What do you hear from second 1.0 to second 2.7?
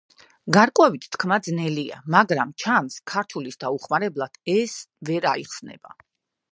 თქმა ძნელია, მაგრამ